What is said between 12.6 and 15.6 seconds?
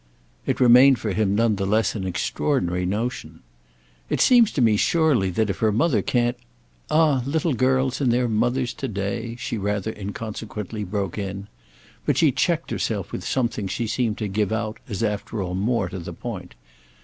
herself with something she seemed to give out as after all